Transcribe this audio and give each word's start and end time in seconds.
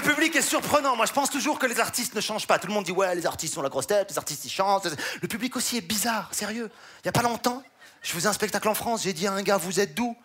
Le 0.00 0.14
public 0.14 0.34
est 0.34 0.40
surprenant. 0.40 0.96
Moi, 0.96 1.04
je 1.04 1.12
pense 1.12 1.28
toujours 1.28 1.58
que 1.58 1.66
les 1.66 1.78
artistes 1.78 2.14
ne 2.14 2.22
changent 2.22 2.46
pas. 2.46 2.58
Tout 2.58 2.68
le 2.68 2.72
monde 2.72 2.84
dit, 2.84 2.92
ouais, 2.92 3.14
les 3.14 3.26
artistes 3.26 3.52
sont 3.52 3.60
la 3.60 3.68
grosse 3.68 3.86
tête, 3.86 4.10
les 4.10 4.16
artistes, 4.16 4.42
ils 4.46 4.50
chantent. 4.50 4.88
Le 5.20 5.28
public 5.28 5.54
aussi 5.56 5.76
est 5.76 5.82
bizarre, 5.82 6.30
sérieux. 6.32 6.70
Il 7.02 7.06
y 7.06 7.08
a 7.10 7.12
pas 7.12 7.20
longtemps, 7.20 7.62
je 8.00 8.10
faisais 8.10 8.26
un 8.26 8.32
spectacle 8.32 8.66
en 8.70 8.72
France. 8.72 9.02
J'ai 9.02 9.12
dit 9.12 9.26
à 9.26 9.32
un 9.32 9.42
gars, 9.42 9.58
vous 9.58 9.78
êtes 9.78 9.94
d'où? 9.94 10.16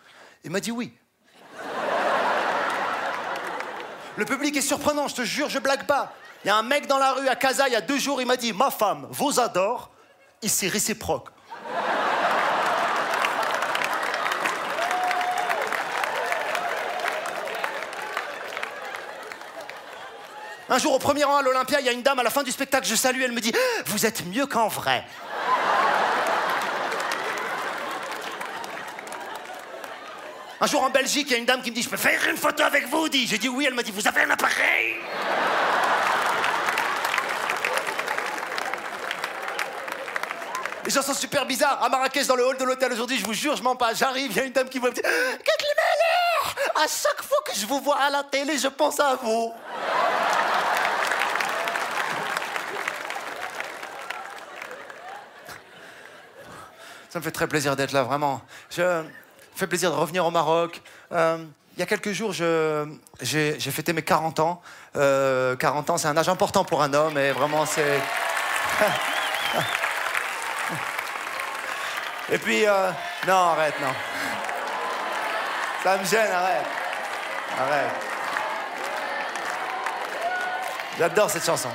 Il 0.46 0.52
m'a 0.52 0.62
dit 0.62 0.72
oui. 0.72 0.94
Le 4.16 4.23
public 4.23 4.55
est 4.55 4.61
surprenant, 4.61 5.09
je 5.09 5.16
te 5.16 5.23
jure, 5.25 5.50
je 5.50 5.59
blague 5.59 5.86
pas. 5.86 6.14
Il 6.46 6.48
y 6.48 6.52
a 6.52 6.55
un 6.55 6.64
mec 6.64 6.88
dans 6.88 6.98
la 6.98 7.12
rue 7.12 7.28
à 7.28 7.36
Casa, 7.36 7.68
il 7.68 7.73
y 7.73 7.76
a 7.76 7.82
deux 7.82 8.00
jours, 8.00 8.21
il 8.21 8.28
m'a 8.28 8.38
dit 8.38 8.54
Ma 8.54 8.71
femme 8.71 9.07
vous 9.10 9.42
adore, 9.42 9.92
et 10.42 10.48
c'est 10.48 10.70
réciproque. 10.70 11.28
Un 20.75 20.77
jour, 20.77 20.93
au 20.93 20.99
premier 20.99 21.23
rang 21.23 21.38
à 21.38 21.41
l'Olympia, 21.41 21.79
il 21.79 21.85
y 21.85 21.89
a 21.89 21.93
une 21.93 22.02
dame 22.02 22.20
à 22.20 22.23
la 22.23 22.29
fin 22.29 22.43
du 22.43 22.52
spectacle, 22.52 22.85
je 22.85 22.95
salue, 22.95 23.21
elle 23.21 23.31
me 23.31 23.39
dit 23.39 23.53
Vous 23.85 24.05
êtes 24.05 24.25
mieux 24.25 24.45
qu'en 24.45 24.67
vrai. 24.67 25.05
Un 30.59 30.67
jour 30.67 30.84
en 30.84 30.89
Belgique, 30.89 31.27
il 31.29 31.31
y 31.31 31.35
a 31.35 31.38
une 31.38 31.45
dame 31.45 31.61
qui 31.61 31.71
me 31.71 31.75
dit 31.77 31.81
Je 31.81 31.88
peux 31.88 31.95
faire 31.95 32.20
une 32.29 32.35
photo 32.35 32.63
avec 32.63 32.89
vous 32.89 33.07
dit. 33.07 33.25
J'ai 33.25 33.38
dit 33.38 33.48
oui, 33.48 33.63
elle 33.65 33.73
m'a 33.73 33.84
dit 33.84 33.91
Vous 33.91 34.05
avez 34.05 34.23
un 34.23 34.29
appareil 34.31 34.95
Les 40.84 40.91
gens 40.91 41.01
sont 41.01 41.13
super 41.13 41.45
bizarres. 41.45 41.81
À 41.81 41.87
Marrakech, 41.87 42.27
dans 42.27 42.35
le 42.35 42.45
hall 42.45 42.57
de 42.57 42.65
l'hôtel 42.65 42.91
aujourd'hui, 42.91 43.17
je 43.17 43.26
vous 43.26 43.34
jure, 43.34 43.55
je 43.55 43.63
mens 43.63 43.77
pas. 43.77 43.93
J'arrive, 43.93 44.29
il 44.29 44.35
y 44.35 44.39
a 44.41 44.43
une 44.43 44.51
dame 44.51 44.67
qui 44.67 44.81
me 44.81 44.91
dit 44.91 45.01
À 46.76 46.81
chaque 46.81 47.21
fois 47.21 47.37
que 47.45 47.53
je 47.57 47.65
vous 47.65 47.79
vois 47.79 47.98
à 47.98 48.09
la 48.09 48.23
télé, 48.23 48.57
je 48.57 48.67
pense 48.67 48.99
à 48.99 49.15
vous. 49.23 49.53
Ça 57.16 57.20
me 57.20 57.24
fait 57.24 57.32
très 57.32 57.48
plaisir 57.48 57.77
d'être 57.77 57.94
là, 57.94 58.04
vraiment. 58.04 58.41
Je 58.70 59.02
fait 59.55 59.68
plaisir 59.68 59.90
de 59.90 59.96
revenir 59.96 60.26
au 60.26 60.32
Maroc. 60.32 60.82
Euh, 61.13 61.38
il 61.77 61.80
y 61.80 61.82
a 61.82 61.85
quelques 61.85 62.12
jours, 62.12 62.34
j'ai 62.34 63.72
fêté 63.72 63.94
mes 63.94 64.02
40 64.02 64.41
ans. 64.41 64.62
Euh, 64.97 65.56
40 65.56 65.91
ans, 65.91 65.97
c'est 65.97 66.09
un 66.09 66.18
âge 66.18 66.28
important 66.28 66.66
pour 66.66 66.84
un 66.84 66.94
homme, 66.94 67.18
et 67.18 67.31
vraiment, 67.31 67.66
c'est. 67.66 68.02
Et 72.34 72.38
puis, 72.38 72.68
euh, 72.68 72.91
non, 73.25 73.34
arrête, 73.34 73.79
non. 73.79 73.94
Ça 75.84 75.97
me 75.97 76.03
gêne, 76.03 76.31
arrête. 76.34 76.66
Arrête. 77.57 77.91
J'adore 81.00 81.29
cette 81.29 81.46
chanson. 81.46 81.69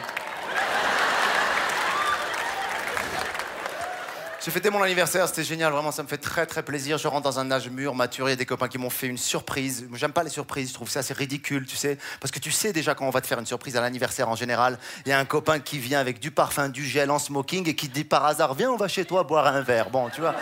J'ai 4.43 4.51
fêté 4.51 4.71
mon 4.71 4.81
anniversaire, 4.83 5.29
c'était 5.29 5.45
génial, 5.45 5.71
vraiment, 5.71 5.93
ça 5.93 6.03
me 6.03 6.09
fait 6.09 6.17
très 6.17 6.47
très 6.47 6.63
plaisir. 6.63 6.97
Je 6.97 7.07
rentre 7.09 7.25
dans 7.25 7.39
un 7.39 7.51
âge 7.51 7.69
mûr, 7.69 7.95
mature, 7.95 8.27
il 8.27 8.31
y 8.31 8.33
a 8.33 8.37
des 8.37 8.47
copains 8.47 8.69
qui 8.69 8.79
m'ont 8.79 8.89
fait 8.89 9.07
une 9.07 9.19
surprise. 9.19 9.87
J'aime 9.93 10.15
pas 10.15 10.23
les 10.23 10.31
surprises, 10.31 10.71
je 10.71 10.75
trouve 10.75 10.89
ça 10.89 11.01
assez 11.01 11.13
ridicule, 11.13 11.67
tu 11.67 11.77
sais. 11.77 11.99
Parce 12.21 12.31
que 12.31 12.39
tu 12.39 12.51
sais 12.51 12.73
déjà 12.73 12.95
quand 12.95 13.07
on 13.07 13.11
va 13.11 13.21
te 13.21 13.27
faire 13.27 13.39
une 13.39 13.45
surprise 13.45 13.77
à 13.77 13.83
l'anniversaire 13.83 14.31
en 14.31 14.37
général, 14.37 14.79
il 15.05 15.11
y 15.11 15.13
a 15.13 15.19
un 15.19 15.27
copain 15.27 15.61
qui 15.61 15.79
vient 15.79 16.01
avec 16.01 16.21
du 16.21 16.31
parfum, 16.31 16.71
du 16.71 16.87
gel 16.87 17.11
en 17.11 17.19
smoking 17.19 17.69
et 17.69 17.77
qui 17.77 17.91
te 17.91 17.95
dit 17.95 18.05
par 18.05 18.25
hasard, 18.25 18.55
viens, 18.55 18.71
on 18.71 18.77
va 18.77 18.89
chez 18.89 19.05
toi 19.05 19.25
boire 19.25 19.47
un 19.47 19.61
verre. 19.61 19.91
Bon, 19.91 20.09
tu 20.09 20.23
vois. 20.23 20.35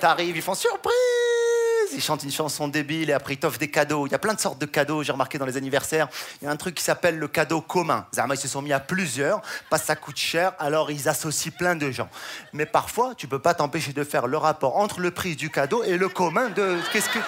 T'arrives, 0.00 0.34
ils 0.34 0.42
font 0.42 0.54
surprise 0.54 1.13
Ils 1.94 2.02
chantent 2.02 2.22
une 2.22 2.32
chanson 2.32 2.68
débile 2.68 3.10
et 3.10 3.12
après 3.12 3.34
ils 3.34 3.38
t'offrent 3.38 3.58
des 3.58 3.70
cadeaux. 3.70 4.06
Il 4.06 4.12
y 4.12 4.14
a 4.14 4.18
plein 4.18 4.34
de 4.34 4.40
sortes 4.40 4.58
de 4.58 4.66
cadeaux, 4.66 5.02
j'ai 5.02 5.12
remarqué 5.12 5.38
dans 5.38 5.46
les 5.46 5.56
anniversaires. 5.56 6.08
Il 6.40 6.44
y 6.44 6.48
a 6.48 6.50
un 6.50 6.56
truc 6.56 6.74
qui 6.74 6.84
s'appelle 6.84 7.18
le 7.18 7.28
cadeau 7.28 7.60
commun. 7.60 8.06
Zama, 8.14 8.34
ils 8.34 8.40
se 8.40 8.48
sont 8.48 8.62
mis 8.62 8.72
à 8.72 8.80
plusieurs 8.80 9.40
parce 9.70 9.82
que 9.82 9.88
ça 9.88 9.96
coûte 9.96 10.16
cher, 10.16 10.52
alors 10.58 10.90
ils 10.90 11.08
associent 11.08 11.52
plein 11.56 11.76
de 11.76 11.90
gens. 11.90 12.08
Mais 12.52 12.66
parfois, 12.66 13.14
tu 13.14 13.28
peux 13.28 13.38
pas 13.38 13.54
t'empêcher 13.54 13.92
de 13.92 14.04
faire 14.04 14.26
le 14.26 14.36
rapport 14.36 14.76
entre 14.76 15.00
le 15.00 15.10
prix 15.10 15.36
du 15.36 15.50
cadeau 15.50 15.84
et 15.84 15.96
le 15.96 16.08
commun 16.08 16.50
de. 16.50 16.78
Qu'est-ce 16.92 17.08
que. 17.08 17.18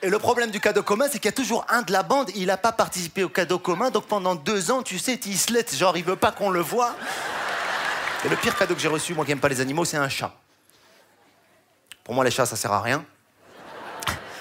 Et 0.00 0.10
le 0.10 0.18
problème 0.20 0.50
du 0.50 0.60
cadeau 0.60 0.84
commun, 0.84 1.06
c'est 1.10 1.18
qu'il 1.18 1.26
y 1.26 1.28
a 1.28 1.32
toujours 1.32 1.66
un 1.68 1.82
de 1.82 1.90
la 1.90 2.04
bande, 2.04 2.30
il 2.36 2.46
n'a 2.46 2.56
pas 2.56 2.70
participé 2.70 3.24
au 3.24 3.28
cadeau 3.28 3.58
commun, 3.58 3.90
donc 3.90 4.06
pendant 4.06 4.36
deux 4.36 4.70
ans, 4.70 4.82
tu 4.82 4.96
sais, 4.96 5.18
il 5.26 5.36
se 5.36 5.76
genre 5.76 5.96
il 5.96 6.04
veut 6.04 6.14
pas 6.14 6.30
qu'on 6.30 6.50
le 6.50 6.60
voit. 6.60 6.94
Et 8.24 8.28
le 8.28 8.36
pire 8.36 8.56
cadeau 8.56 8.74
que 8.74 8.80
j'ai 8.80 8.88
reçu, 8.88 9.14
moi 9.14 9.24
qui 9.24 9.32
n'aime 9.32 9.40
pas 9.40 9.48
les 9.48 9.60
animaux, 9.60 9.84
c'est 9.84 9.96
un 9.96 10.08
chat. 10.08 10.32
Pour 12.08 12.14
moi, 12.14 12.24
les 12.24 12.30
chats, 12.30 12.46
ça 12.46 12.56
sert 12.56 12.72
à 12.72 12.80
rien. 12.80 13.04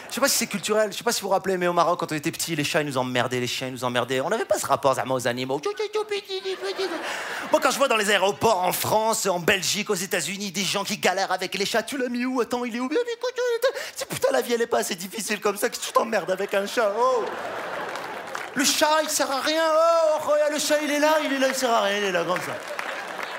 Je 0.07 0.13
sais 0.13 0.21
pas 0.21 0.29
si 0.29 0.37
c'est 0.37 0.47
culturel, 0.47 0.89
je 0.89 0.97
sais 0.97 1.03
pas 1.03 1.11
si 1.11 1.19
vous 1.19 1.27
vous 1.27 1.33
rappelez, 1.33 1.57
mais 1.57 1.67
au 1.67 1.73
Maroc, 1.73 1.99
quand 1.99 2.09
on 2.13 2.15
était 2.15 2.31
petits, 2.31 2.55
les 2.55 2.63
chats, 2.63 2.81
ils 2.81 2.87
nous 2.87 2.97
emmerdaient, 2.97 3.41
les 3.41 3.45
chiens, 3.45 3.67
ils 3.67 3.73
nous 3.73 3.83
emmerdaient. 3.83 4.21
On 4.21 4.29
n'avait 4.29 4.45
pas 4.45 4.57
ce 4.57 4.65
rapport 4.65 4.95
zama, 4.95 5.13
aux 5.13 5.27
animaux. 5.27 5.59
Moi, 7.51 7.59
quand 7.61 7.69
je 7.69 7.77
vois 7.77 7.89
dans 7.89 7.97
les 7.97 8.09
aéroports 8.09 8.63
en 8.63 8.71
France, 8.71 9.25
en 9.25 9.41
Belgique, 9.41 9.89
aux 9.89 9.95
États-Unis, 9.95 10.51
des 10.51 10.63
gens 10.63 10.85
qui 10.85 10.97
galèrent 10.97 11.33
avec 11.33 11.55
les 11.55 11.65
chats, 11.65 11.83
tu 11.83 11.97
l'as 11.97 12.07
mis 12.07 12.23
où? 12.23 12.39
Attends, 12.39 12.63
il 12.63 12.73
est 12.73 12.79
où? 12.79 12.87
Putain, 12.87 14.29
la 14.31 14.39
vie, 14.39 14.53
elle 14.53 14.61
est 14.61 14.67
pas 14.67 14.79
assez 14.79 14.95
difficile 14.95 15.41
comme 15.41 15.57
ça 15.57 15.67
que 15.67 15.75
tu 15.75 15.91
t'emmerdes 15.91 16.31
avec 16.31 16.53
un 16.53 16.65
chat. 16.65 16.93
Oh 16.97 17.25
Le 18.55 18.63
chat, 18.63 19.01
il 19.03 19.09
sert 19.09 19.29
à 19.29 19.41
rien. 19.41 19.63
Oh, 20.25 20.31
le 20.49 20.57
chat, 20.57 20.81
il 20.81 20.91
est 20.91 20.99
là, 20.99 21.17
il 21.21 21.33
est 21.33 21.39
là, 21.39 21.49
il 21.49 21.55
sert 21.55 21.69
à 21.69 21.81
rien, 21.81 21.97
il 21.97 22.03
est 22.05 22.11
là, 22.13 22.23
comme 22.23 22.39
ça. 22.39 22.55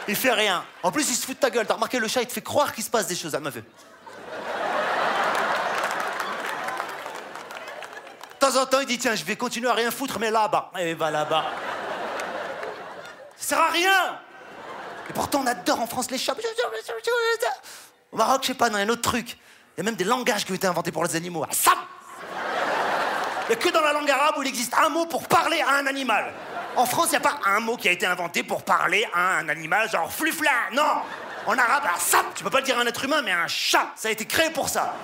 Il 0.07 0.17
fait 0.17 0.33
rien. 0.33 0.63
En 0.83 0.93
plus, 0.93 1.09
il 1.09 1.15
se 1.15 1.25
fout 1.25 1.35
de 1.35 1.41
ta 1.41 1.49
gueule. 1.49 1.67
T'as 1.67 1.75
remarqué, 1.75 1.99
le 1.99 2.09
chat, 2.09 2.21
il 2.21 2.27
te 2.27 2.33
fait 2.35 2.43
croire 2.43 2.75
qu'il 2.75 2.85
se 2.85 2.91
passe 2.91 3.07
des 3.07 3.17
choses. 3.17 3.35
Elle 3.35 3.41
m'a 3.41 3.51
fait. 3.51 3.65
Temps 8.49 8.61
en 8.61 8.67
temps, 8.67 8.81
il 8.81 8.87
dit 8.87 8.99
Tiens, 8.99 9.15
je 9.15 9.25
vais 9.25 9.37
continuer 9.37 9.69
à 9.69 9.75
rien 9.75 9.91
foutre, 9.91 10.19
mais 10.19 10.31
là-bas. 10.31 10.71
Et 10.79 10.91
il 10.91 10.97
va 10.97 11.11
là-bas. 11.11 11.45
Ça 13.37 13.57
sert 13.57 13.61
à 13.61 13.71
rien 13.71 14.21
Et 15.09 15.13
pourtant, 15.13 15.43
on 15.45 15.47
adore 15.47 15.81
en 15.81 15.87
France 15.87 16.11
les 16.11 16.19
chats. 16.19 16.35
Au 18.11 18.17
Maroc, 18.17 18.41
je 18.43 18.49
sais 18.49 18.55
pas, 18.55 18.67
a 18.67 18.77
un 18.77 18.89
autre 18.89 19.03
truc. 19.03 19.39
Il 19.77 19.79
y 19.79 19.81
a 19.81 19.85
même 19.85 19.95
des 19.95 20.05
langages 20.05 20.45
qui 20.45 20.53
ont 20.53 20.57
été 20.57 20.67
inventés 20.67 20.93
pour 20.93 21.05
les 21.05 21.15
animaux. 21.15 21.45
Assam 21.49 21.79
Il 23.45 23.49
n'y 23.49 23.55
a 23.55 23.57
que 23.57 23.69
dans 23.69 23.81
la 23.81 23.93
langue 23.93 24.11
arabe 24.11 24.35
où 24.39 24.43
il 24.43 24.49
existe 24.49 24.75
un 24.75 24.89
mot 24.89 25.07
pour 25.07 25.29
parler 25.29 25.61
à 25.61 25.77
un 25.77 25.87
animal. 25.87 26.33
En 26.77 26.87
France, 26.87 27.09
il 27.09 27.11
n'y 27.11 27.17
a 27.17 27.21
pas 27.21 27.39
un 27.47 27.61
mot 27.61 27.77
qui 27.77 27.89
a 27.89 27.93
été 27.93 28.07
inventé 28.07 28.43
pour 28.43 28.63
parler 28.63 29.07
à 29.15 29.39
un 29.39 29.49
animal, 29.49 29.91
genre 29.91 30.13
flufla. 30.13 30.51
Non 30.73 31.03
En 31.47 31.57
arabe, 31.57 31.85
assam 31.95 32.27
Tu 32.35 32.45
peux 32.45 32.51
pas 32.51 32.59
le 32.59 32.65
dire 32.65 32.79
à 32.79 32.83
un 32.83 32.87
être 32.87 33.05
humain, 33.05 33.23
mais 33.23 33.33
un 33.33 33.49
chat, 33.49 33.93
ça 33.95 34.09
a 34.09 34.11
été 34.11 34.25
créé 34.27 34.51
pour 34.51 34.69
ça. 34.69 34.95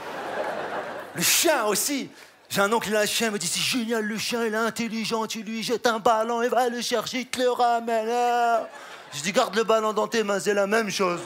Le 1.14 1.22
chien 1.22 1.64
aussi. 1.66 2.10
J'ai 2.48 2.60
un 2.60 2.72
oncle, 2.72 2.88
il 2.88 2.96
a 2.96 3.00
un 3.00 3.06
chien, 3.06 3.28
il 3.28 3.32
me 3.32 3.38
dit 3.38 3.46
c'est 3.46 3.60
génial, 3.60 4.04
le 4.04 4.18
chien, 4.18 4.44
il 4.44 4.54
est 4.54 4.56
intelligent, 4.56 5.26
tu 5.26 5.42
lui 5.42 5.62
jettes 5.62 5.86
un 5.86 5.98
ballon, 5.98 6.42
il 6.42 6.50
va 6.50 6.68
le 6.68 6.80
chercher, 6.80 7.20
il 7.20 7.26
te 7.26 7.40
le 7.40 7.50
ramène. 7.50 8.08
Ah. 8.10 8.68
Je 9.12 9.22
dis 9.22 9.32
garde 9.32 9.54
le 9.56 9.64
ballon 9.64 9.92
dans 9.92 10.06
tes 10.06 10.22
mains, 10.22 10.40
c'est 10.40 10.54
la 10.54 10.66
même 10.66 10.90
chose. 10.90 11.20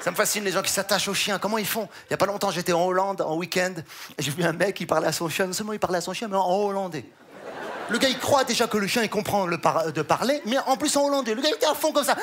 Ça 0.00 0.10
me 0.12 0.16
fascine 0.16 0.44
les 0.44 0.52
gens 0.52 0.62
qui 0.62 0.70
s'attachent 0.70 1.08
aux 1.08 1.14
chiens. 1.14 1.38
Comment 1.38 1.58
ils 1.58 1.66
font? 1.66 1.88
Il 2.08 2.12
y 2.12 2.14
a 2.14 2.16
pas 2.16 2.26
longtemps, 2.26 2.50
j'étais 2.50 2.72
en 2.72 2.84
Hollande 2.84 3.20
en 3.20 3.36
week-end. 3.36 3.74
et 4.16 4.22
J'ai 4.22 4.30
vu 4.30 4.42
un 4.44 4.52
mec 4.52 4.76
qui 4.76 4.86
parlait 4.86 5.08
à 5.08 5.12
son 5.12 5.28
chien. 5.28 5.46
Non 5.46 5.52
seulement 5.52 5.72
il 5.72 5.78
parlait 5.78 5.98
à 5.98 6.00
son 6.00 6.12
chien, 6.12 6.28
mais 6.28 6.36
en 6.36 6.48
hollandais. 6.48 7.04
Le 7.90 7.96
gars, 7.98 8.08
il 8.08 8.18
croit 8.18 8.44
déjà 8.44 8.66
que 8.66 8.76
le 8.76 8.86
chien, 8.86 9.02
il 9.02 9.08
comprend 9.08 9.46
le 9.46 9.56
par- 9.58 9.92
de 9.92 10.02
parler, 10.02 10.42
mais 10.44 10.58
en 10.66 10.76
plus 10.76 10.94
en 10.96 11.06
hollandais. 11.06 11.34
Le 11.34 11.40
gars, 11.40 11.48
il 11.50 11.54
était 11.54 11.66
à 11.66 11.74
fond 11.74 11.90
comme 11.92 12.04
ça. 12.04 12.14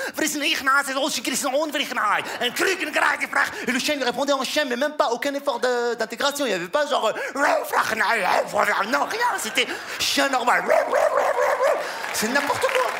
Et 3.68 3.72
le 3.72 3.80
chien 3.80 3.96
lui 3.96 4.04
répondait 4.04 4.34
en 4.34 4.44
chien, 4.44 4.66
mais 4.66 4.76
même 4.76 4.94
pas 4.94 5.10
aucun 5.12 5.34
effort 5.34 5.60
d'intégration. 5.60 6.46
Il 6.46 6.50
n'y 6.50 6.56
avait 6.56 6.68
pas 6.68 6.86
genre. 6.88 7.12
Non, 7.36 9.06
rien. 9.06 9.20
C'était 9.40 9.66
chien 10.00 10.30
normal. 10.30 10.64
C'est 12.14 12.28
n'importe 12.28 12.62
quoi. 12.62 12.92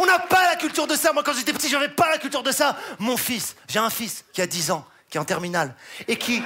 On 0.00 0.06
n'a 0.06 0.18
pas 0.20 0.42
la 0.50 0.56
culture 0.56 0.86
de 0.86 0.94
ça. 0.96 1.12
Moi, 1.12 1.22
quand 1.24 1.32
j'étais 1.34 1.52
petit, 1.52 1.68
j'avais 1.68 1.88
pas 1.88 2.08
la 2.08 2.18
culture 2.18 2.42
de 2.42 2.52
ça. 2.52 2.76
Mon 2.98 3.16
fils, 3.16 3.56
j'ai 3.68 3.78
un 3.80 3.90
fils 3.90 4.24
qui 4.32 4.40
a 4.40 4.46
10 4.46 4.70
ans, 4.70 4.84
qui 5.10 5.18
est 5.18 5.20
en 5.20 5.24
terminale, 5.24 5.74
et 6.06 6.16
qui. 6.16 6.42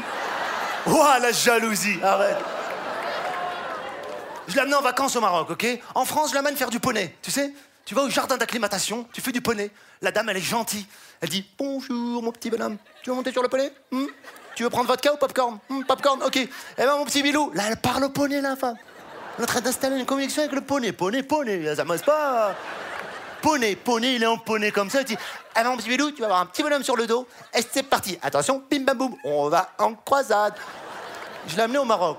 Ouah, 0.86 1.18
la 1.20 1.32
jalousie, 1.32 1.98
arrête. 2.02 2.36
Je 4.48 4.58
amené 4.58 4.74
en 4.74 4.82
vacances 4.82 5.14
au 5.16 5.20
Maroc, 5.20 5.50
ok? 5.50 5.66
En 5.94 6.04
France, 6.04 6.30
je 6.30 6.34
l'amène 6.34 6.56
faire 6.56 6.70
du 6.70 6.80
poney, 6.80 7.14
tu 7.22 7.30
sais? 7.30 7.52
Tu 7.84 7.94
vas 7.94 8.02
au 8.02 8.10
jardin 8.10 8.36
d'acclimatation, 8.36 9.06
tu 9.12 9.20
fais 9.20 9.32
du 9.32 9.40
poney. 9.40 9.70
La 10.02 10.10
dame, 10.10 10.28
elle 10.28 10.36
est 10.36 10.40
gentille. 10.40 10.86
Elle 11.20 11.28
dit 11.28 11.44
Bonjour, 11.58 12.22
mon 12.22 12.32
petit 12.32 12.50
bonhomme. 12.50 12.76
Tu 13.02 13.10
veux 13.10 13.16
monter 13.16 13.32
sur 13.32 13.42
le 13.42 13.48
poney? 13.48 13.72
Hmm? 13.90 14.06
Tu 14.54 14.62
veux 14.64 14.70
prendre 14.70 14.86
vodka 14.88 15.12
ou 15.12 15.16
popcorn? 15.16 15.58
Hmm, 15.68 15.82
Popcorn, 15.84 16.22
ok. 16.22 16.36
Eh 16.36 16.48
ben, 16.76 16.96
mon 16.96 17.04
petit 17.04 17.22
bilou, 17.22 17.50
là, 17.54 17.64
elle 17.68 17.76
parle 17.76 18.04
au 18.04 18.08
poney, 18.10 18.40
la 18.40 18.56
femme. 18.56 18.76
Elle 19.36 19.40
est 19.40 19.44
en 19.44 19.46
train 19.46 19.60
d'installer 19.60 19.98
une 19.98 20.04
communication 20.06 20.42
avec 20.42 20.52
le 20.54 20.60
poney. 20.60 20.92
Poney, 20.92 21.22
poney, 21.22 21.74
ça 21.74 21.84
m'ose 21.84 22.02
pas 22.02 22.54
Poney, 23.41 23.75
poney, 23.75 24.15
il 24.15 24.23
est 24.23 24.27
en 24.27 24.37
poney 24.37 24.71
comme 24.71 24.89
ça. 24.89 25.01
Il 25.01 25.05
dit 25.05 25.17
Ah 25.55 25.63
ben, 25.63 25.69
mon 25.69 25.77
petit 25.77 25.89
bilou, 25.89 26.11
tu 26.11 26.19
vas 26.21 26.25
avoir 26.25 26.41
un 26.41 26.45
petit 26.45 26.63
bonhomme 26.63 26.83
sur 26.83 26.95
le 26.95 27.07
dos. 27.07 27.27
Et 27.53 27.61
c'est 27.61 27.83
parti. 27.83 28.17
Attention, 28.21 28.63
bim 28.69 28.81
bam 28.81 28.97
boum, 28.97 29.15
on 29.23 29.49
va 29.49 29.69
en 29.77 29.93
croisade. 29.93 30.53
Je 31.47 31.55
l'ai 31.55 31.61
amené 31.61 31.79
au 31.79 31.85
Maroc. 31.85 32.17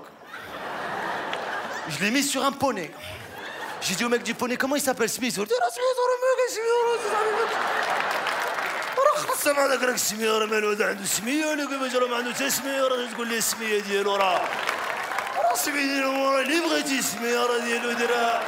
Je 1.89 2.03
l'ai 2.03 2.11
mis 2.11 2.23
sur 2.23 2.43
un 2.43 2.51
poney. 2.51 2.91
J'ai 3.81 3.95
dit 3.95 4.05
au 4.05 4.09
mec 4.09 4.23
du 4.23 4.33
poney, 4.33 4.57
comment 4.57 4.75
il 4.75 4.81
s'appelle 4.81 5.09
Smith 5.09 5.35
Il 5.37 5.45
dit, 5.45 5.53
Ah, 5.61 5.69
Smith, 5.71 5.83
oh, 5.97 6.07
le 6.07 6.15
mec, 6.21 6.49
Smith, 6.51 6.63
oh, 6.67 7.09
le 7.13 7.31
mec. 7.45 7.55
خاصة 9.19 9.53
ما 9.53 9.67
ذاك 9.67 9.83
راك 9.83 9.95
السمية 9.95 10.31
راه 10.31 10.45
مالو 10.45 10.71
هذا 10.71 10.87
عنده 10.87 11.05
سمية 11.05 11.45
ولا 11.45 11.65
كيفاش 11.65 11.95
راه 11.95 12.07
ما 12.07 12.15
عنده 12.15 12.33
حتى 12.33 12.49
سمية 12.49 12.81
راه 12.81 13.11
تقول 13.13 13.27
لي 13.27 13.37
السمية 13.37 13.79
ديالو 13.79 14.15
راه 14.15 14.41
راه 15.37 15.53
السمية 15.53 15.81
ديالو 15.83 16.31
راه 16.31 16.41
اللي 16.41 16.59
بغيتي 16.59 16.99
السمية 16.99 17.39
راه 17.45 17.57
ديالو 17.57 17.91
ديرها 17.91 18.43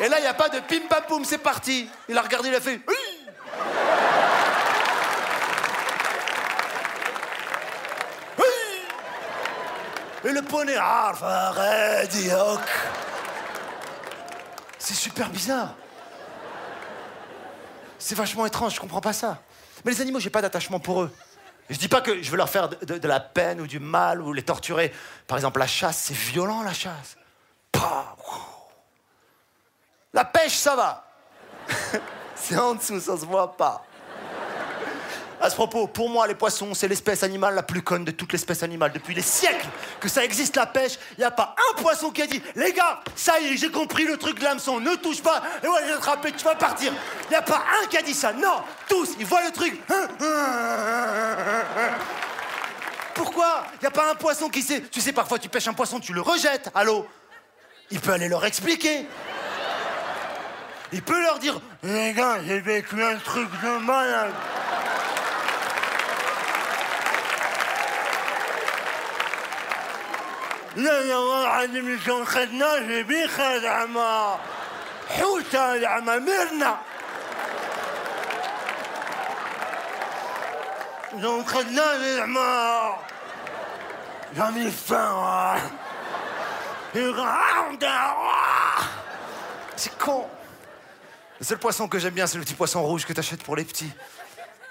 et 0.00 0.08
là, 0.08 0.18
il 0.18 0.22
n'y 0.22 0.28
a 0.28 0.34
pas 0.34 0.48
de 0.48 0.60
pim 0.60 0.86
pam 0.88 1.04
poum, 1.06 1.24
c'est 1.24 1.38
parti. 1.38 1.88
Il 2.08 2.16
a 2.16 2.22
regardé, 2.22 2.48
il 2.48 2.54
a 2.54 2.60
fait. 2.60 2.80
Et 10.24 10.32
le 10.32 10.42
poney. 10.42 10.76
C'est 14.78 14.94
super 14.94 15.30
bizarre. 15.30 15.74
C'est 17.98 18.14
vachement 18.14 18.46
étrange, 18.46 18.74
je 18.74 18.80
comprends 18.80 19.00
pas 19.00 19.12
ça. 19.12 19.42
Mais 19.84 19.92
les 19.92 20.00
animaux, 20.00 20.20
j'ai 20.20 20.30
pas 20.30 20.42
d'attachement 20.42 20.80
pour 20.80 21.02
eux. 21.02 21.10
Je 21.68 21.78
dis 21.78 21.88
pas 21.88 22.00
que 22.00 22.22
je 22.22 22.30
veux 22.30 22.36
leur 22.36 22.50
faire 22.50 22.68
de, 22.68 23.08
la 23.08 23.20
peine 23.20 23.60
ou 23.60 23.66
du 23.66 23.78
mal 23.78 24.20
ou 24.20 24.32
les 24.32 24.42
torturer. 24.42 24.92
Par 25.26 25.38
exemple, 25.38 25.60
la 25.60 25.66
chasse, 25.66 25.98
c'est 25.98 26.16
violent 26.16 26.62
la 26.62 26.72
chasse. 26.72 27.16
La 30.12 30.24
pêche, 30.24 30.56
ça 30.56 30.74
va. 30.74 31.04
c'est 32.34 32.56
en 32.56 32.74
dessous, 32.74 33.00
ça 33.00 33.16
se 33.16 33.24
voit 33.24 33.56
pas. 33.56 33.84
À 35.42 35.48
ce 35.48 35.54
propos, 35.54 35.86
pour 35.86 36.10
moi, 36.10 36.26
les 36.26 36.34
poissons, 36.34 36.74
c'est 36.74 36.86
l'espèce 36.86 37.22
animale 37.22 37.54
la 37.54 37.62
plus 37.62 37.80
conne 37.80 38.04
de 38.04 38.10
toutes 38.10 38.32
les 38.32 38.38
espèces 38.38 38.62
animales. 38.62 38.92
Depuis 38.92 39.14
des 39.14 39.22
siècles 39.22 39.66
que 39.98 40.06
ça 40.06 40.22
existe 40.22 40.56
la 40.56 40.66
pêche, 40.66 40.98
il 41.16 41.20
n'y 41.20 41.24
a 41.24 41.30
pas 41.30 41.54
un 41.70 41.80
poisson 41.80 42.10
qui 42.10 42.20
a 42.20 42.26
dit 42.26 42.42
Les 42.56 42.74
gars, 42.74 43.00
ça 43.16 43.40
y 43.40 43.46
est, 43.46 43.56
j'ai 43.56 43.70
compris 43.70 44.04
le 44.04 44.18
truc 44.18 44.38
de 44.38 44.44
l'hameçon, 44.44 44.80
ne 44.80 44.94
touche 44.96 45.22
pas, 45.22 45.42
et 45.62 45.66
ouais, 45.66 45.80
j'ai 45.86 45.94
attrapé, 45.94 46.32
tu 46.32 46.44
vas 46.44 46.56
partir. 46.56 46.92
Il 47.24 47.30
n'y 47.30 47.36
a 47.36 47.42
pas 47.42 47.62
un 47.82 47.86
qui 47.86 47.96
a 47.96 48.02
dit 48.02 48.12
ça. 48.12 48.34
Non, 48.34 48.62
tous, 48.86 49.14
ils 49.18 49.24
voient 49.24 49.42
le 49.42 49.50
truc. 49.50 49.80
Pourquoi 53.14 53.64
Il 53.74 53.80
n'y 53.80 53.88
a 53.88 53.92
pas 53.92 54.10
un 54.10 54.16
poisson 54.16 54.50
qui 54.50 54.60
sait. 54.60 54.82
Tu 54.90 55.00
sais, 55.00 55.12
parfois, 55.12 55.38
tu 55.38 55.48
pêches 55.48 55.68
un 55.68 55.74
poisson, 55.74 56.00
tu 56.00 56.12
le 56.12 56.20
rejettes 56.20 56.70
à 56.74 56.84
l'eau. 56.84 57.08
Il 57.90 58.00
peut 58.00 58.12
aller 58.12 58.28
leur 58.28 58.44
expliquer 58.44 59.06
Il 60.91 61.01
peut 61.01 61.21
leur 61.21 61.39
dire 61.39 61.59
Les 61.83 62.13
gars, 62.13 62.37
j'ai 62.45 62.59
vécu 62.59 63.03
un 63.03 63.17
truc 63.17 63.49
de 63.63 63.77
malade. 63.85 64.33
لا 70.75 71.01
يا 71.01 71.15
واحد 71.15 71.69
من 71.69 71.99
شون 72.05 72.25
خدنا 72.25 72.79
جيبي 72.79 73.27
خد 73.27 73.65
عما 73.65 74.39
حوتة 75.09 75.75
يا 75.75 75.87
عما 75.87 76.19
ميرنا 76.19 76.77
شون 81.21 81.45
خدنا 81.45 81.93
يا 81.93 82.21
عما 82.23 82.97
j'en 84.35 84.55
ai 84.55 84.69
faim 84.69 85.13
ouais. 85.23 86.99
Et 86.99 87.09
rentre, 87.09 87.85
ouais. 87.85 88.85
C'est 89.75 89.97
con 89.97 90.27
Le 91.40 91.46
seul 91.46 91.58
poisson 91.58 91.88
que 91.88 91.98
j'aime 91.98 92.12
bien, 92.12 92.26
c'est 92.26 92.36
le 92.36 92.44
petit 92.44 92.52
poisson 92.52 92.82
rouge 92.82 93.06
que 93.06 93.14
t'achètes 93.14 93.42
pour 93.42 93.56
les 93.56 93.64
petits. 93.64 93.90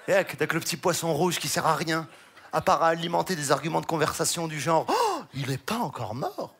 Et 0.07 0.13
avec, 0.13 0.53
le 0.53 0.59
petit 0.59 0.77
poisson 0.77 1.11
rouge 1.11 1.39
qui 1.39 1.47
sert 1.47 1.65
à 1.65 1.75
rien, 1.75 2.07
à 2.53 2.61
part 2.61 2.83
à 2.83 2.89
alimenter 2.89 3.35
des 3.35 3.51
arguments 3.51 3.81
de 3.81 3.87
conversation 3.87 4.47
du 4.47 4.59
genre 4.59 4.85
Oh, 4.87 5.23
il 5.33 5.49
est 5.49 5.57
pas 5.57 5.77
encore 5.77 6.13
mort 6.13 6.53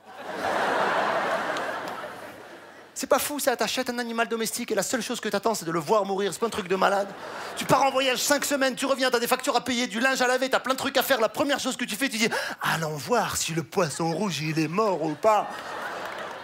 C'est 2.95 3.05
pas 3.05 3.19
fou 3.19 3.39
ça, 3.39 3.55
t'achètes 3.55 3.91
un 3.91 3.99
animal 3.99 4.27
domestique 4.27 4.71
et 4.71 4.75
la 4.75 4.81
seule 4.81 5.03
chose 5.03 5.19
que 5.19 5.29
t'attends 5.29 5.53
c'est 5.53 5.65
de 5.65 5.71
le 5.71 5.79
voir 5.79 6.03
mourir, 6.05 6.33
c'est 6.33 6.39
pas 6.39 6.47
un 6.47 6.49
truc 6.49 6.67
de 6.67 6.75
malade. 6.75 7.07
Tu 7.55 7.65
pars 7.65 7.83
en 7.83 7.91
voyage 7.91 8.17
cinq 8.17 8.45
semaines, 8.45 8.73
tu 8.73 8.87
reviens, 8.87 9.11
t'as 9.11 9.19
des 9.19 9.27
factures 9.27 9.55
à 9.55 9.63
payer, 9.63 9.85
du 9.85 9.99
linge 9.99 10.21
à 10.23 10.27
laver, 10.27 10.49
t'as 10.49 10.59
plein 10.59 10.73
de 10.73 10.79
trucs 10.79 10.97
à 10.97 11.03
faire. 11.03 11.21
La 11.21 11.29
première 11.29 11.59
chose 11.59 11.77
que 11.77 11.85
tu 11.85 11.95
fais, 11.95 12.09
tu 12.09 12.17
dis 12.17 12.29
Allons 12.61 12.97
voir 12.97 13.37
si 13.37 13.53
le 13.53 13.61
poisson 13.61 14.11
rouge 14.11 14.41
il 14.41 14.57
est 14.57 14.67
mort 14.67 15.03
ou 15.03 15.13
pas. 15.13 15.47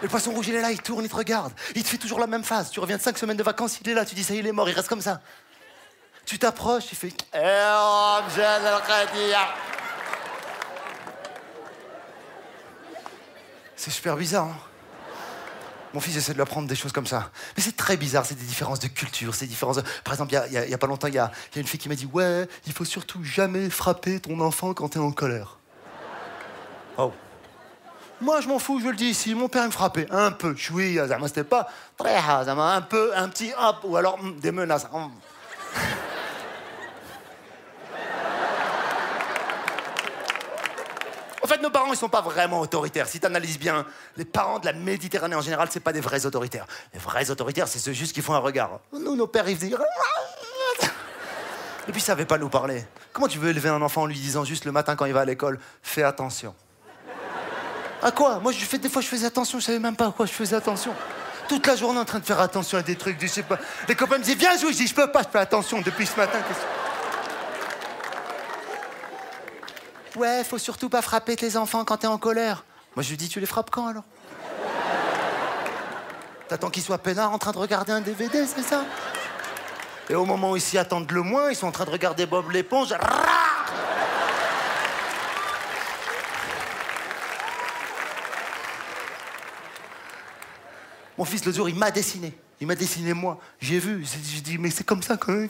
Le 0.02 0.08
poisson 0.08 0.30
rouge 0.32 0.48
il 0.48 0.54
est 0.54 0.60
là, 0.60 0.70
il 0.70 0.80
tourne, 0.82 1.04
il 1.04 1.08
te 1.10 1.16
regarde. 1.16 1.52
Il 1.74 1.82
te 1.82 1.88
fait 1.88 1.96
toujours 1.98 2.20
la 2.20 2.26
même 2.26 2.44
phase. 2.44 2.70
Tu 2.70 2.80
reviens 2.80 2.96
de 2.98 3.02
cinq 3.02 3.16
semaines 3.18 3.36
de 3.36 3.42
vacances, 3.42 3.78
il 3.80 3.88
est 3.88 3.94
là, 3.94 4.04
tu 4.04 4.14
dis 4.14 4.24
ça, 4.24 4.34
il 4.34 4.46
est 4.46 4.52
mort, 4.52 4.68
il 4.68 4.72
reste 4.74 4.88
comme 4.88 5.00
ça. 5.00 5.20
Tu 6.26 6.38
t'approches, 6.38 6.84
il 6.92 6.96
fait 6.96 7.12
Eh. 7.34 7.38
C'est 13.76 13.90
super 13.90 14.16
bizarre. 14.16 14.46
hein. 14.46 14.56
Mon 15.94 16.00
fils 16.00 16.16
essaie 16.16 16.32
de 16.32 16.36
lui 16.36 16.42
apprendre 16.42 16.68
des 16.68 16.74
choses 16.74 16.92
comme 16.92 17.06
ça. 17.06 17.30
Mais 17.56 17.62
c'est 17.62 17.76
très 17.76 17.96
bizarre, 17.96 18.26
c'est 18.26 18.34
des 18.34 18.44
différences 18.44 18.80
de 18.80 18.88
culture, 18.88 19.34
c'est 19.34 19.46
des 19.46 19.50
différences 19.50 19.76
de... 19.76 19.82
Par 20.04 20.12
exemple, 20.12 20.34
il 20.50 20.52
y 20.70 20.74
a- 20.74 20.78
pas 20.78 20.86
longtemps, 20.86 21.06
il 21.06 21.14
y 21.14 21.18
a, 21.18 21.30
y 21.54 21.58
a 21.58 21.60
une 21.60 21.66
fille 21.66 21.80
qui 21.80 21.88
m'a 21.88 21.94
dit 21.94 22.06
Ouais, 22.12 22.46
il 22.66 22.72
faut 22.72 22.84
surtout 22.84 23.22
jamais 23.24 23.70
frapper 23.70 24.20
ton 24.20 24.40
enfant 24.40 24.74
quand 24.74 24.88
t'es 24.90 24.98
en 24.98 25.12
colère. 25.12 25.58
Oh. 26.98 27.12
Moi, 28.20 28.40
je 28.40 28.48
m'en 28.48 28.58
fous, 28.58 28.80
je 28.80 28.88
le 28.88 28.96
dis 28.96 29.06
ici. 29.06 29.34
Mon 29.34 29.48
père 29.48 29.64
me 29.64 29.70
frappait 29.70 30.06
un 30.10 30.32
peu. 30.32 30.54
Oui, 30.72 30.98
zama, 31.06 31.28
c'était 31.28 31.44
pas 31.44 31.68
très 31.98 32.16
un 32.16 32.80
peu, 32.80 33.14
un 33.14 33.28
petit 33.28 33.52
hop, 33.58 33.76
ou 33.84 33.96
alors 33.96 34.14
hum, 34.14 34.36
des 34.36 34.52
menaces. 34.52 34.86
En 41.42 41.48
fait, 41.48 41.62
nos 41.62 41.70
parents, 41.70 41.92
ils 41.92 41.96
sont 41.96 42.08
pas 42.08 42.22
vraiment 42.22 42.58
autoritaires. 42.60 43.06
Si 43.06 43.20
tu 43.20 43.26
analyses 43.26 43.60
bien, 43.60 43.86
les 44.16 44.24
parents 44.24 44.58
de 44.58 44.66
la 44.66 44.72
Méditerranée 44.72 45.36
en 45.36 45.40
général, 45.40 45.68
c'est 45.70 45.78
pas 45.78 45.92
des 45.92 46.00
vrais 46.00 46.26
autoritaires. 46.26 46.66
Les 46.92 46.98
vrais 46.98 47.30
autoritaires, 47.30 47.68
c'est 47.68 47.78
ceux 47.78 47.92
juste 47.92 48.12
qui 48.12 48.20
font 48.20 48.34
un 48.34 48.40
regard. 48.40 48.80
Nous, 48.92 49.14
nos 49.14 49.28
pères, 49.28 49.48
ils 49.48 49.56
faisaient. 49.56 49.70
Et 51.86 51.92
puis, 51.92 52.00
ils 52.00 52.04
savaient 52.04 52.26
pas 52.26 52.38
nous 52.38 52.48
parler. 52.48 52.84
Comment 53.12 53.28
tu 53.28 53.38
veux 53.38 53.50
élever 53.50 53.68
un 53.68 53.80
enfant 53.80 54.02
en 54.02 54.06
lui 54.06 54.18
disant 54.18 54.44
juste 54.44 54.64
le 54.64 54.72
matin 54.72 54.96
quand 54.96 55.04
il 55.04 55.12
va 55.12 55.20
à 55.20 55.24
l'école, 55.24 55.60
fais 55.84 56.02
attention 56.02 56.52
À 58.06 58.12
quoi? 58.12 58.38
Moi, 58.38 58.52
je 58.52 58.64
fais 58.64 58.78
des 58.78 58.88
fois, 58.88 59.02
je 59.02 59.08
faisais 59.08 59.26
attention, 59.26 59.58
je 59.58 59.64
savais 59.64 59.80
même 59.80 59.96
pas 59.96 60.06
à 60.06 60.12
quoi 60.12 60.26
je 60.26 60.32
faisais 60.32 60.54
attention. 60.54 60.94
Toute 61.48 61.66
la 61.66 61.74
journée 61.74 61.98
en 61.98 62.04
train 62.04 62.20
de 62.20 62.24
faire 62.24 62.38
attention 62.38 62.78
à 62.78 62.82
des 62.82 62.94
trucs, 62.94 63.20
je 63.20 63.26
sais 63.26 63.42
pas. 63.42 63.58
Les 63.88 63.96
copains 63.96 64.18
me 64.18 64.22
disaient, 64.22 64.36
viens 64.36 64.56
jouer, 64.56 64.72
je 64.72 64.76
dis, 64.76 64.86
je 64.86 64.94
peux 64.94 65.10
pas, 65.10 65.22
je 65.24 65.28
fais 65.28 65.40
attention 65.40 65.80
depuis 65.80 66.06
ce 66.06 66.16
matin. 66.16 66.38
Ouais, 70.14 70.44
faut 70.44 70.56
surtout 70.56 70.88
pas 70.88 71.02
frapper 71.02 71.34
tes 71.34 71.56
enfants 71.56 71.84
quand 71.84 71.96
t'es 71.96 72.06
en 72.06 72.16
colère. 72.16 72.64
Moi, 72.94 73.02
je 73.02 73.10
lui 73.10 73.16
dis, 73.16 73.28
tu 73.28 73.40
les 73.40 73.46
frappes 73.46 73.72
quand 73.72 73.88
alors? 73.88 74.04
T'attends 76.46 76.70
qu'ils 76.70 76.84
soient 76.84 76.98
peinards 76.98 77.32
en 77.32 77.38
train 77.38 77.50
de 77.50 77.58
regarder 77.58 77.90
un 77.90 78.02
DVD, 78.02 78.46
c'est 78.46 78.62
ça? 78.62 78.84
Et 80.08 80.14
au 80.14 80.24
moment 80.24 80.52
où 80.52 80.56
ils 80.56 80.62
s'y 80.62 80.78
attendent 80.78 81.10
le 81.10 81.22
moins, 81.22 81.50
ils 81.50 81.56
sont 81.56 81.66
en 81.66 81.72
train 81.72 81.86
de 81.86 81.90
regarder 81.90 82.24
Bob 82.24 82.52
l'éponge. 82.52 82.94
Mon 91.18 91.24
fils, 91.24 91.44
le 91.44 91.52
jour, 91.52 91.68
il 91.68 91.74
m'a 91.76 91.90
dessiné. 91.90 92.32
Il 92.60 92.66
m'a 92.66 92.74
dessiné 92.74 93.12
moi. 93.12 93.38
J'ai 93.60 93.78
vu. 93.78 94.04
J'ai 94.04 94.40
dit, 94.40 94.58
mais 94.58 94.70
c'est 94.70 94.84
comme 94.84 95.02
ça 95.02 95.16
que- 95.16 95.48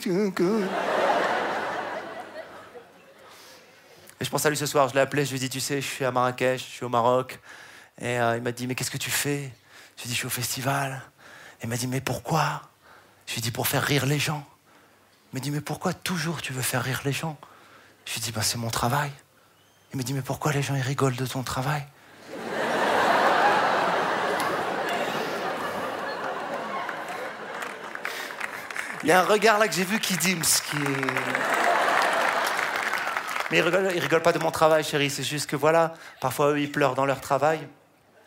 Et 4.19 4.25
je 4.25 4.29
pense 4.29 4.45
à 4.45 4.49
lui 4.49 4.57
ce 4.57 4.65
soir, 4.65 4.89
je 4.89 4.95
l'ai 4.95 5.01
appelé, 5.01 5.25
je 5.25 5.29
lui 5.31 5.37
ai 5.37 5.39
dit, 5.39 5.49
tu 5.49 5.59
sais, 5.59 5.79
je 5.79 5.85
suis 5.87 6.03
à 6.03 6.11
Marrakech, 6.11 6.59
je 6.61 6.65
suis 6.65 6.85
au 6.85 6.89
Maroc. 6.89 7.39
Et 8.01 8.19
euh, 8.19 8.37
il 8.37 8.41
m'a 8.43 8.51
dit, 8.51 8.65
mais 8.67 8.73
qu'est-ce 8.75 8.89
que 8.91 8.97
tu 8.97 9.11
fais? 9.11 9.51
Je 9.97 10.03
lui 10.03 10.05
ai 10.05 10.07
dit, 10.07 10.13
je 10.13 10.17
suis 10.17 10.25
au 10.25 10.31
festival. 10.31 11.01
Et 11.61 11.65
il 11.65 11.69
m'a 11.69 11.77
dit, 11.77 11.87
mais 11.87 12.01
pourquoi? 12.01 12.63
Je 13.27 13.33
lui 13.33 13.39
ai 13.39 13.41
dit, 13.41 13.51
pour 13.51 13.67
faire 13.67 13.83
rire 13.83 14.05
les 14.05 14.19
gens. 14.19 14.43
Il 15.31 15.37
m'a 15.37 15.39
dit, 15.39 15.51
mais 15.51 15.61
pourquoi 15.61 15.93
toujours 15.93 16.41
tu 16.41 16.51
veux 16.53 16.61
faire 16.61 16.81
rire 16.83 17.01
les 17.05 17.11
gens? 17.11 17.37
Je 18.05 18.13
lui 18.13 18.19
ai 18.21 18.23
dit, 18.23 18.31
bah, 18.31 18.41
c'est 18.41 18.57
mon 18.57 18.69
travail. 18.69 19.11
Il 19.93 19.97
m'a 19.97 20.03
dit, 20.03 20.13
mais 20.13 20.21
pourquoi 20.21 20.51
les 20.51 20.61
gens 20.63 20.75
ils 20.75 20.81
rigolent 20.81 21.15
de 21.15 21.25
ton 21.25 21.43
travail? 21.43 21.85
Il 29.03 29.09
y 29.09 29.11
a 29.11 29.21
un 29.21 29.25
regard 29.25 29.59
là 29.59 29.67
que 29.67 29.73
j'ai 29.73 29.83
vu 29.83 29.99
qui 29.99 30.17
dit, 30.17 30.35
Mski. 30.35 30.77
Mais 33.51 33.57
ils 33.59 33.61
rigolent, 33.61 33.87
rigolent 33.87 34.21
pas 34.23 34.33
de 34.33 34.39
mon 34.39 34.51
travail, 34.51 34.83
chérie. 34.83 35.09
C'est 35.09 35.23
juste 35.23 35.49
que 35.49 35.55
voilà, 35.55 35.93
parfois 36.19 36.51
eux, 36.51 36.59
ils 36.59 36.71
pleurent 36.71 36.95
dans 36.95 37.05
leur 37.05 37.21
travail. 37.21 37.59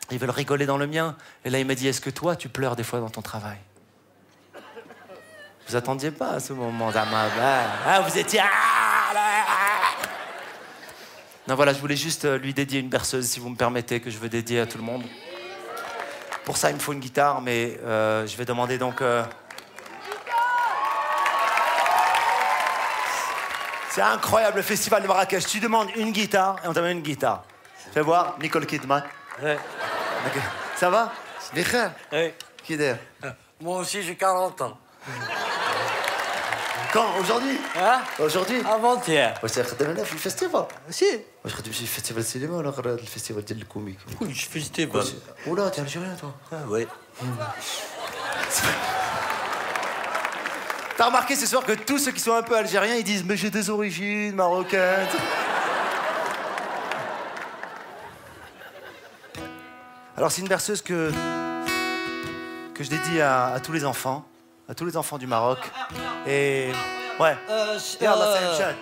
Ils 0.09 0.17
veulent 0.17 0.29
rigoler 0.31 0.65
dans 0.65 0.77
le 0.77 0.87
mien. 0.87 1.15
Et 1.45 1.49
là, 1.49 1.59
il 1.59 1.65
m'a 1.67 1.75
dit 1.75 1.87
Est-ce 1.87 2.01
que 2.01 2.09
toi, 2.09 2.35
tu 2.35 2.49
pleures 2.49 2.75
des 2.75 2.83
fois 2.83 2.99
dans 2.99 3.09
ton 3.09 3.21
travail? 3.21 3.57
Vous 5.67 5.75
attendiez 5.75 6.11
pas 6.11 6.31
à 6.31 6.39
ce 6.39 6.53
moment 6.53 6.91
Bah, 6.91 7.05
Ah, 7.85 8.01
vous 8.01 8.17
étiez. 8.17 8.39
Ah, 8.39 8.45
ah. 9.15 10.07
Non, 11.47 11.55
voilà, 11.55 11.73
je 11.73 11.79
voulais 11.79 11.95
juste 11.95 12.25
euh, 12.25 12.37
lui 12.37 12.53
dédier 12.53 12.79
une 12.79 12.89
berceuse, 12.89 13.25
si 13.27 13.39
vous 13.39 13.49
me 13.49 13.55
permettez, 13.55 13.99
que 13.99 14.09
je 14.09 14.17
veux 14.17 14.29
dédier 14.29 14.59
à 14.61 14.65
tout 14.65 14.77
le 14.77 14.83
monde. 14.83 15.03
Pour 16.45 16.57
ça, 16.57 16.69
il 16.69 16.75
me 16.75 16.79
faut 16.79 16.93
une 16.93 16.99
guitare, 16.99 17.41
mais 17.41 17.79
euh, 17.83 18.25
je 18.25 18.35
vais 18.37 18.45
demander 18.45 18.77
donc. 18.77 19.01
euh, 19.01 19.23
C'est 23.90 24.02
incroyable 24.02 24.58
le 24.58 24.62
festival 24.62 25.02
de 25.02 25.08
Marrakech. 25.08 25.46
Tu 25.46 25.60
demandes 25.60 25.90
une 25.96 26.12
guitare 26.12 26.56
et 26.64 26.68
on 26.68 26.72
t'amène 26.72 26.98
une 26.98 27.02
guitare. 27.02 27.44
Fais 27.92 28.02
voir, 28.02 28.36
Nicole 28.40 28.66
Kidman. 28.66 29.02
Ouais. 29.42 29.58
Ok. 30.26 30.42
Ça 30.76 30.90
va 30.90 31.12
Bikhair 31.54 31.92
Ouais. 32.12 32.34
Qui 32.64 32.74
est 32.74 32.96
Moi 33.60 33.78
aussi, 33.78 34.02
j'ai 34.02 34.16
40 34.16 34.60
ans. 34.62 34.78
Quand 36.92 37.18
Aujourd'hui 37.20 37.58
ها 37.76 38.04
Aujourd'hui 38.18 38.66
افونتيير 38.66 39.34
واش 39.42 39.58
خدامنا 39.58 40.04
في 40.04 40.12
الفيستيفال 40.12 40.66
سي 40.90 41.20
واش 41.44 41.54
خدمت 41.54 41.74
في 41.74 41.86
فيستيفال 41.86 42.22
السينما 42.22 42.56
ولا 42.56 42.70
غير 42.70 42.88
هذا 42.88 43.00
الفيستيفال 43.00 43.44
ديال 43.44 43.62
الكوميك 43.62 43.98
كلش 44.18 44.44
فيستيفال 44.44 45.12
ولا 45.46 45.68
تي 45.68 45.80
الجيريان 45.80 46.16
toi 46.22 46.54
اه 46.54 46.70
وي 46.70 46.86
T'as 51.00 51.06
remarqué 51.06 51.36
ce 51.36 51.46
soir 51.46 51.64
que 51.64 51.72
tous 51.72 51.98
ceux 51.98 52.12
qui 52.12 52.20
sont 52.20 52.34
un 52.34 52.42
peu 52.42 52.56
algériens, 52.56 52.94
ils 52.94 53.04
disent 53.04 53.24
Mais 53.24 53.36
j'ai 53.36 53.50
des 53.50 53.68
origines 53.70 54.34
marocaines. 54.34 55.08
Alors, 60.16 60.32
c'est 60.32 60.40
une 60.40 60.48
berceuse 60.48 60.80
que, 60.80 61.12
que 62.74 62.82
je 62.82 62.88
dédie 62.88 63.20
à, 63.20 63.48
à 63.48 63.60
tous 63.60 63.72
les 63.72 63.84
enfants, 63.84 64.24
à 64.68 64.74
tous 64.74 64.86
les 64.86 64.96
enfants 64.96 65.18
du 65.18 65.26
Maroc. 65.26 65.58
Et. 66.26 66.72
Ouais. 67.18 67.36
يلا 68.00 68.34
سلام 68.34 68.58
شاد. 68.58 68.76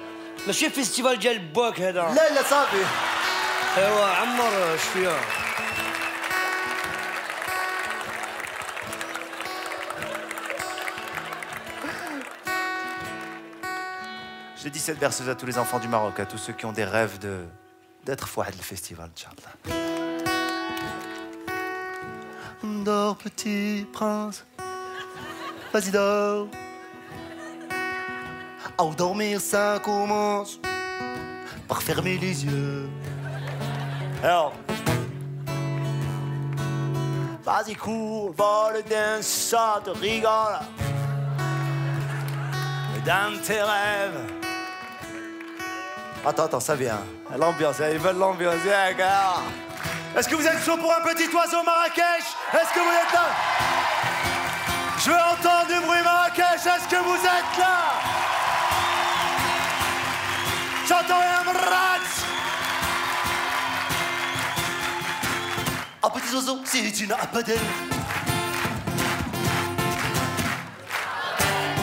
ماشي 0.47 0.71
فيستيفال 0.71 1.19
ديال 1.19 1.39
باك 1.39 1.81
هذا 1.81 2.15
لا 2.15 2.35
لا 2.35 2.43
صافي 2.43 2.85
ايوا 3.79 4.05
عمر 4.07 4.77
شويه 4.93 5.17
Je 14.60 14.66
dédie 14.66 14.80
cette 14.80 15.00
berceuse 15.00 15.30
à 15.30 15.36
tous 15.36 15.46
les 15.46 15.58
enfants 15.58 15.80
du 15.80 15.88
Maroc, 15.88 16.20
à 16.20 16.26
tous 16.26 16.38
ceux 16.38 16.52
qui 16.52 16.66
ont 16.66 16.74
des 16.74 16.84
rêves 16.84 17.18
de 17.18 17.46
d'être 18.06 18.28
fouad 18.28 18.54
le 18.54 18.62
festival, 18.62 19.10
Inch'Allah. 19.16 19.54
Dors, 22.84 23.16
petit 23.16 23.88
prince. 23.94 24.46
Vas-y, 25.72 25.92
dors. 25.92 26.50
À 28.78 28.84
dormir, 28.98 29.40
ça 29.40 29.80
commence 29.82 30.60
par 31.66 31.82
fermer 31.82 32.18
les 32.18 32.44
yeux. 32.44 32.90
Alors. 34.22 34.54
Vas-y, 37.46 37.76
cours, 37.76 38.34
vole 38.34 38.84
d'un 38.90 39.22
te 39.22 39.90
rigole. 39.92 40.60
Dans 43.06 43.42
tes 43.42 43.62
rêves. 43.62 44.39
Attends, 46.26 46.46
attends, 46.46 46.60
ça 46.60 46.76
vient. 46.76 47.00
L'ambiance, 47.38 47.78
ils 47.92 47.98
veulent 47.98 48.18
l'ambiance. 48.18 48.56
viens, 48.64 48.94
gars. 48.94 49.36
Est-ce 50.18 50.28
que 50.28 50.36
vous 50.36 50.46
êtes 50.46 50.64
chaud 50.66 50.76
pour 50.78 50.94
un 50.94 51.02
petit 51.02 51.34
oiseau 51.34 51.64
Marrakech? 51.64 52.26
Est-ce 52.54 52.74
que 52.74 52.80
vous 52.80 52.92
êtes 52.92 53.14
là? 53.14 53.30
Je 54.98 55.10
veux 55.10 55.16
entendre 55.16 55.68
du 55.68 55.86
bruit 55.86 56.02
Marrakech. 56.04 56.66
Est-ce 56.66 56.88
que 56.90 57.02
vous 57.02 57.16
êtes 57.16 57.58
là? 57.58 57.78
J'entends 60.88 61.22
un 61.22 61.52
rat. 61.54 62.00
Un 66.04 66.10
petit 66.10 66.36
oiseau, 66.36 66.60
c'est 66.66 67.00
une 67.00 67.12
apadelle. 67.14 67.60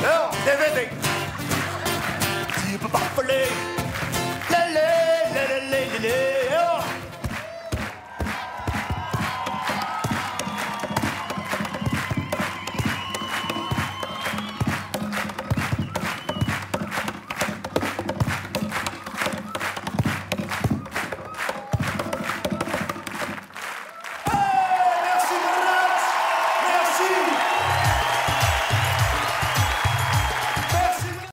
Non, 0.03 0.31
DVD. 0.45 0.89